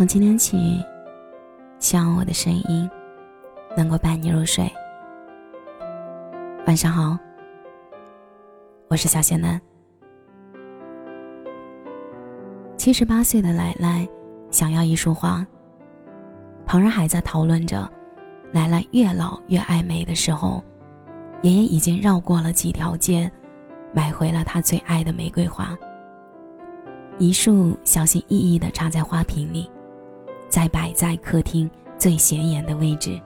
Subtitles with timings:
[0.00, 0.82] 从今天起，
[1.78, 2.90] 希望我的声音
[3.76, 4.66] 能够伴你入睡。
[6.66, 7.18] 晚上好，
[8.88, 9.60] 我是小仙男。
[12.78, 14.08] 七十八岁的奶奶
[14.50, 15.46] 想要一束花，
[16.64, 17.86] 旁人还在讨论着
[18.52, 20.64] 奶奶越老越爱美的时候，
[21.42, 23.30] 爷爷已经绕过了几条街，
[23.92, 25.76] 买回了他最爱的玫瑰花。
[27.18, 29.70] 一束小心翼翼地插在花瓶里。
[30.50, 33.18] 再摆在客厅最显眼的位置，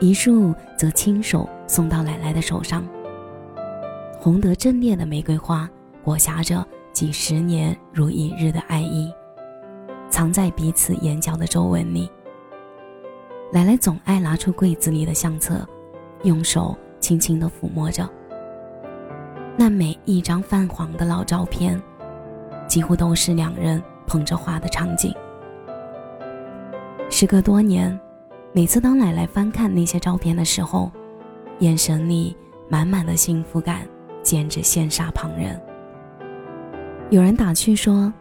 [0.00, 2.84] 一束则亲手送到奶奶的手上。
[4.18, 5.70] 红得正烈的玫瑰花，
[6.02, 9.12] 裹挟着几十年如一日的爱意，
[10.08, 12.10] 藏在彼此眼角的皱纹里。
[13.52, 15.64] 奶奶总爱拿出柜子里的相册，
[16.24, 18.08] 用手轻轻地抚摸着。
[19.56, 21.80] 那每一张泛黄的老照片，
[22.66, 25.14] 几乎都是两人捧着花的场景。
[27.08, 27.98] 时隔多年，
[28.52, 30.90] 每次当奶奶翻看那些照片的时候，
[31.60, 32.36] 眼神里
[32.68, 33.86] 满满的幸福感，
[34.22, 35.58] 简直羡煞旁人。
[37.08, 38.12] 有人打趣说，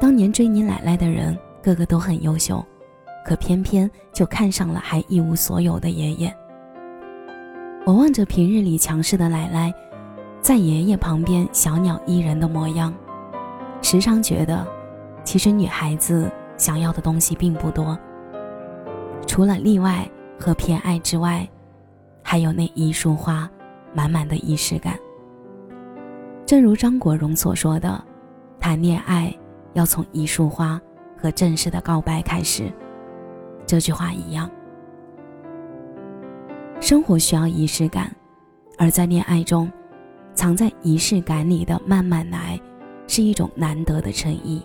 [0.00, 2.64] 当年追你奶奶的人个个都很优秀，
[3.26, 6.34] 可偏偏就看上了还一无所有的爷爷。
[7.84, 9.74] 我望着平日里强势的奶奶，
[10.40, 12.94] 在爷爷旁边小鸟依人的模样，
[13.82, 14.66] 时常觉得，
[15.24, 16.30] 其实女孩子。
[16.56, 17.98] 想要的东西并不多，
[19.26, 21.48] 除了例外和偏爱之外，
[22.22, 23.50] 还有那一束花，
[23.92, 24.98] 满满的仪式感。
[26.46, 28.02] 正如张国荣所说的
[28.60, 29.34] ：“谈恋爱
[29.72, 30.80] 要从一束花
[31.16, 32.70] 和正式的告白开始。”
[33.66, 34.50] 这句话一样，
[36.80, 38.14] 生活需要仪式感，
[38.78, 39.72] 而在恋爱中，
[40.34, 42.60] 藏在仪式感里的慢慢来，
[43.06, 44.62] 是一种难得的诚意。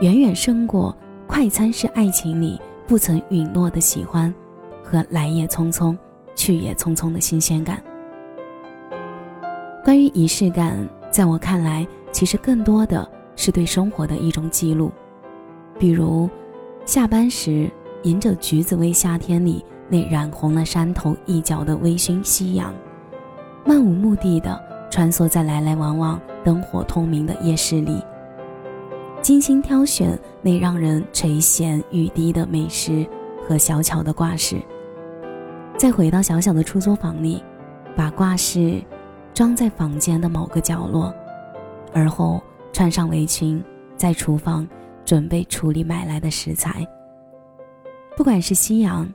[0.00, 0.96] 远远胜过
[1.26, 4.34] 快餐式爱情里不曾允诺的喜欢，
[4.82, 5.94] 和来也匆匆，
[6.34, 7.82] 去也匆匆的新鲜感。
[9.84, 13.06] 关于仪式感，在我看来，其实更多的
[13.36, 14.90] 是对生活的一种记录。
[15.78, 16.28] 比如，
[16.86, 17.70] 下班时
[18.04, 22.74] 迎着橘子味夏天里那染红了山头一角的微醺夕阳，
[23.66, 24.58] 漫无目的的
[24.90, 28.02] 穿梭在来来往往灯火通明的夜市里。
[29.22, 33.06] 精心挑选那让人垂涎欲滴的美食
[33.46, 34.56] 和小巧的挂饰，
[35.76, 37.42] 再回到小小的出租房里，
[37.94, 38.82] 把挂饰
[39.34, 41.14] 装在房间的某个角落，
[41.92, 42.42] 而后
[42.72, 43.62] 穿上围裙，
[43.94, 44.66] 在厨房
[45.04, 46.86] 准备处理买来的食材。
[48.16, 49.06] 不管是夕阳、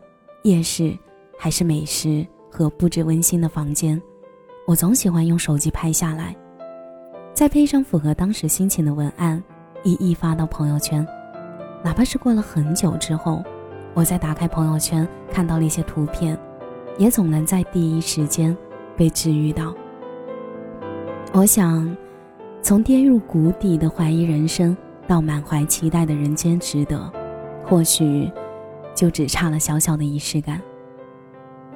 [0.44, 0.96] 夜市，
[1.38, 4.00] 还是美食和布置温馨的房间，
[4.68, 6.36] 我总喜欢用手机拍下来，
[7.34, 9.44] 再配上符合当时心情的文案。
[9.86, 11.08] 一一发到朋友圈，
[11.84, 13.44] 哪怕是过了很久之后，
[13.94, 16.36] 我再打开朋友圈看到了一些图片，
[16.98, 18.58] 也总能在第一时间
[18.98, 19.72] 被治愈到。
[21.34, 21.96] 我想，
[22.64, 24.76] 从跌入谷底的怀疑人生
[25.08, 27.12] 到满怀期待的人间值得，
[27.64, 28.28] 或许
[28.96, 30.60] 就只差了小小的仪式感。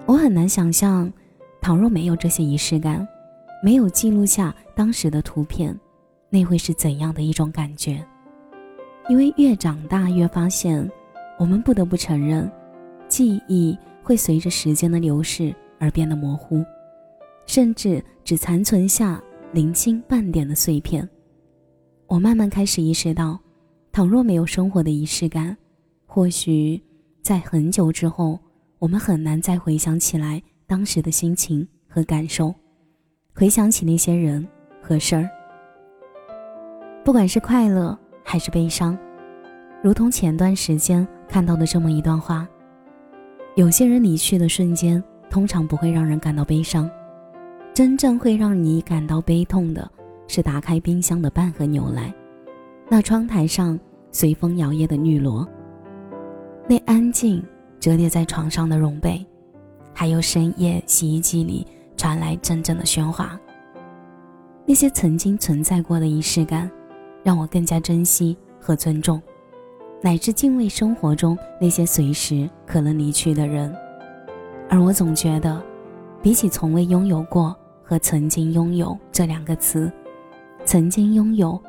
[0.08, 1.14] 我很难想象，
[1.62, 3.08] 倘若没有这些仪式感，
[3.64, 5.80] 没有记录下当时的图片。
[6.29, 8.06] 那会是怎样的一种感觉？
[9.09, 10.88] 因为越长大越发现，
[11.40, 12.50] 我们不得不承认，
[13.07, 16.63] 记忆会随着时间的流逝而变得模糊，
[17.47, 19.19] 甚至只残存下
[19.51, 21.09] 零星半点的碎片。
[22.06, 23.40] 我慢慢开始意识到，
[23.91, 25.57] 倘若没有生活的仪式感，
[26.06, 26.79] 或许
[27.23, 28.40] 在很久之后，
[28.78, 32.53] 我们很难再回想起来当时的心情和感受，
[33.34, 34.47] 回想起那些人
[34.81, 35.28] 和事儿。
[37.09, 38.96] 不管是快乐还是悲伤，
[39.81, 42.47] 如同前段时间看到的这么一段话：
[43.56, 46.88] 有些人离去的瞬间，通常不会让人感到悲伤，
[47.74, 49.90] 真正会让你感到悲痛的，
[50.28, 52.14] 是打开冰箱的半盒牛奶，
[52.88, 53.79] 那窗台上
[54.11, 55.44] 随风摇曳的绿萝，
[56.67, 57.44] 那安静
[57.79, 59.26] 折叠在床上的绒被，
[59.96, 61.66] 还有深夜洗衣机里
[61.97, 63.35] 传来阵阵的喧哗。
[64.64, 66.70] 那些曾经存在过的仪式感。
[67.24, 69.22] 让我更加珍惜和尊重，
[70.02, 73.74] 乃至敬畏生活中那些随时可能离去的人。
[74.70, 75.62] 而我总觉得，
[76.22, 79.92] 比起从未拥有过和曾经拥有这两个词，
[80.64, 81.62] 曾经拥有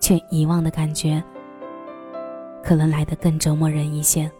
[0.00, 1.22] 却遗忘的感觉，
[2.62, 4.30] 可能来得更折磨人一些。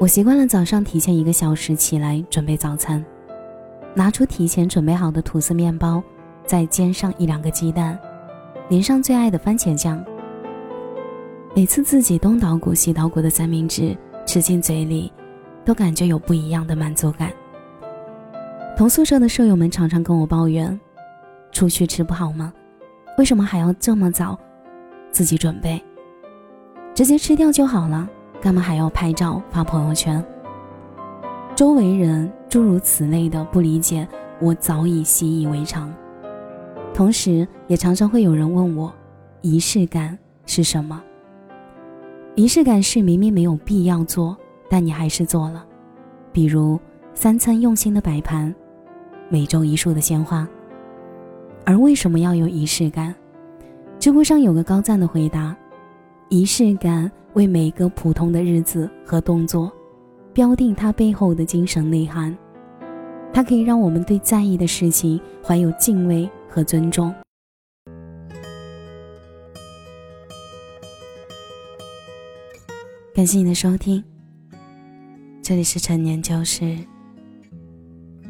[0.00, 3.02] 我习惯了早上提前一个小时起来准备早餐，
[3.94, 6.02] 拿出提前准备好的吐司面包，
[6.44, 7.96] 再煎上一两个鸡蛋。
[8.70, 10.02] 淋上最爱的番茄酱，
[11.54, 13.94] 每次自己东捣鼓西捣鼓的三明治
[14.24, 15.12] 吃进嘴里，
[15.66, 17.30] 都感觉有不一样的满足感。
[18.74, 20.80] 同宿舍的舍友们常常跟我抱怨
[21.52, 22.54] ：“出去吃不好吗？
[23.18, 24.38] 为什么还要这么早
[25.12, 25.78] 自己准备？
[26.94, 28.08] 直接吃掉就好了，
[28.40, 30.24] 干嘛还要拍照发朋友圈？”
[31.54, 34.08] 周围人诸如此类的不理解，
[34.40, 35.94] 我早已习以为常。
[36.94, 38.90] 同时，也常常会有人问我
[39.42, 41.02] ：“仪式感是什么？”
[42.36, 44.36] 仪式感是明明没有必要做，
[44.70, 45.66] 但你还是做了，
[46.32, 46.78] 比如
[47.12, 48.54] 三餐用心的摆盘，
[49.28, 50.48] 每周一束的鲜花。
[51.64, 53.12] 而为什么要有仪式感？
[53.98, 55.56] 知乎上有个高赞的回答：
[56.28, 59.72] 仪式感为每个普通的日子和动作，
[60.32, 62.36] 标定它背后的精神内涵。
[63.32, 67.12] 它可以让我们对在意的事情怀有敬畏和尊重。
[73.12, 74.04] 感谢你的收听，
[75.42, 76.78] 这里是陈年旧事，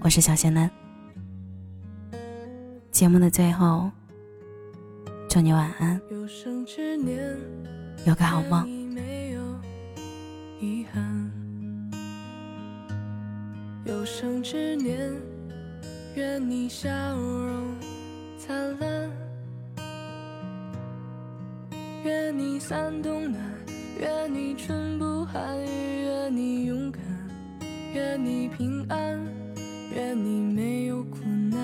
[0.01, 0.71] 我是小仙嫩。
[2.91, 3.91] 节目的最后，
[5.29, 6.01] 祝你晚安，
[8.07, 8.67] 有个好梦。
[13.85, 15.13] 有生之年，
[16.17, 16.89] 愿你笑
[17.19, 17.54] 容
[22.67, 23.43] 三冬暖。
[24.01, 27.03] 愿你春不寒，愿你勇敢，
[27.93, 29.21] 愿你平安，
[29.95, 31.19] 愿你没有苦
[31.51, 31.61] 难，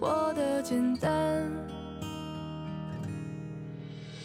[0.00, 1.48] 活得简单。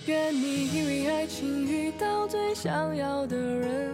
[0.07, 3.93] 愿你因为爱情遇到最想要的人，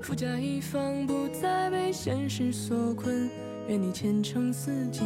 [0.00, 3.28] 富甲一方，不再被现实所困。
[3.68, 5.04] 愿你前程似锦，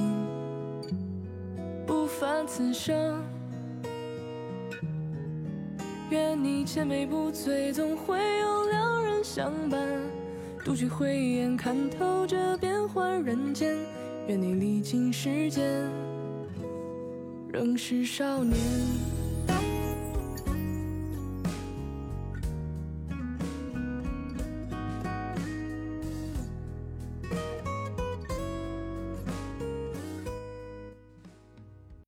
[1.85, 3.21] 不凡此生。
[6.13, 9.81] 愿你千杯不醉，总会有良人相伴；
[10.63, 13.75] 独具慧眼，看透这变幻人间。
[14.29, 15.91] 愿你历经时间，
[17.51, 18.55] 仍是少年。